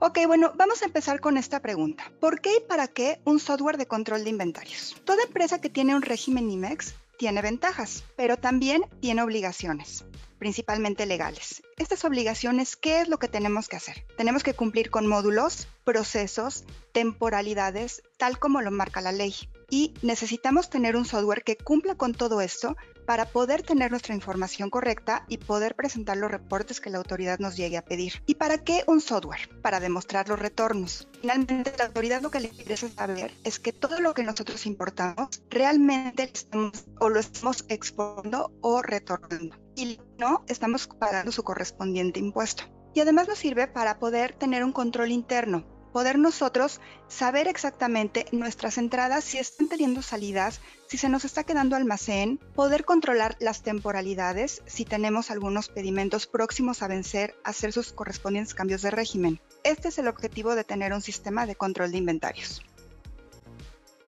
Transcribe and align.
Ok, 0.00 0.20
bueno, 0.28 0.52
vamos 0.54 0.82
a 0.82 0.84
empezar 0.84 1.18
con 1.18 1.36
esta 1.36 1.60
pregunta. 1.60 2.12
¿Por 2.20 2.40
qué 2.40 2.56
y 2.56 2.60
para 2.68 2.86
qué 2.86 3.20
un 3.24 3.40
software 3.40 3.78
de 3.78 3.86
control 3.86 4.22
de 4.22 4.30
inventarios? 4.30 4.94
Toda 5.04 5.24
empresa 5.24 5.60
que 5.60 5.70
tiene 5.70 5.96
un 5.96 6.02
régimen 6.02 6.48
IMEX 6.48 6.94
tiene 7.18 7.42
ventajas, 7.42 8.04
pero 8.16 8.36
también 8.36 8.82
tiene 9.00 9.22
obligaciones 9.22 10.04
principalmente 10.38 11.04
legales. 11.04 11.64
Estas 11.76 12.04
obligaciones, 12.04 12.76
¿qué 12.76 13.00
es 13.00 13.08
lo 13.08 13.18
que 13.18 13.26
tenemos 13.26 13.68
que 13.68 13.74
hacer? 13.74 14.06
Tenemos 14.16 14.44
que 14.44 14.54
cumplir 14.54 14.88
con 14.88 15.08
módulos, 15.08 15.66
procesos, 15.82 16.64
temporalidades, 16.92 18.02
tal 18.18 18.38
como 18.38 18.62
lo 18.62 18.70
marca 18.70 19.00
la 19.00 19.10
ley. 19.10 19.34
Y 19.70 19.94
necesitamos 20.02 20.70
tener 20.70 20.96
un 20.96 21.04
software 21.04 21.44
que 21.44 21.56
cumpla 21.56 21.94
con 21.94 22.14
todo 22.14 22.40
esto 22.40 22.76
para 23.08 23.26
poder 23.26 23.62
tener 23.62 23.90
nuestra 23.90 24.14
información 24.14 24.70
correcta 24.70 25.24
y 25.28 25.38
poder 25.38 25.74
presentar 25.74 26.16
los 26.16 26.30
reportes 26.30 26.80
que 26.80 26.90
la 26.90 26.98
autoridad 26.98 27.38
nos 27.38 27.56
llegue 27.56 27.76
a 27.76 27.84
pedir. 27.84 28.22
¿Y 28.26 28.34
para 28.34 28.58
qué 28.58 28.84
un 28.86 29.00
software? 29.00 29.48
Para 29.62 29.80
demostrar 29.80 30.28
los 30.28 30.38
retornos. 30.38 31.08
Finalmente, 31.20 31.72
la 31.78 31.86
autoridad 31.86 32.20
lo 32.22 32.30
que 32.30 32.40
le 32.40 32.48
interesa 32.48 32.88
saber 32.88 33.32
es 33.44 33.58
que 33.58 33.72
todo 33.72 34.00
lo 34.00 34.14
que 34.14 34.24
nosotros 34.24 34.66
importamos 34.66 35.42
realmente 35.50 36.30
estamos, 36.32 36.84
o 36.98 37.08
lo 37.08 37.20
estamos 37.20 37.64
exportando 37.68 38.52
o 38.60 38.82
retornando. 38.82 39.56
Y 39.74 39.98
no, 40.18 40.44
estamos 40.48 40.86
pagando 40.86 41.32
su 41.32 41.42
correspondiente 41.44 42.20
impuesto. 42.20 42.64
Y 42.94 43.00
además 43.00 43.28
nos 43.28 43.38
sirve 43.38 43.68
para 43.68 43.98
poder 43.98 44.34
tener 44.34 44.64
un 44.64 44.72
control 44.72 45.12
interno 45.12 45.77
poder 45.98 46.16
nosotros 46.16 46.80
saber 47.08 47.48
exactamente 47.48 48.26
nuestras 48.30 48.78
entradas, 48.78 49.24
si 49.24 49.38
están 49.38 49.68
teniendo 49.68 50.00
salidas, 50.00 50.60
si 50.86 50.96
se 50.96 51.08
nos 51.08 51.24
está 51.24 51.42
quedando 51.42 51.74
almacén, 51.74 52.38
poder 52.54 52.84
controlar 52.84 53.36
las 53.40 53.62
temporalidades, 53.64 54.62
si 54.66 54.84
tenemos 54.84 55.32
algunos 55.32 55.68
pedimentos 55.68 56.28
próximos 56.28 56.84
a 56.84 56.86
vencer, 56.86 57.34
hacer 57.42 57.72
sus 57.72 57.92
correspondientes 57.92 58.54
cambios 58.54 58.82
de 58.82 58.92
régimen. 58.92 59.40
Este 59.64 59.88
es 59.88 59.98
el 59.98 60.06
objetivo 60.06 60.54
de 60.54 60.62
tener 60.62 60.92
un 60.92 61.02
sistema 61.02 61.46
de 61.46 61.56
control 61.56 61.90
de 61.90 61.98
inventarios. 61.98 62.62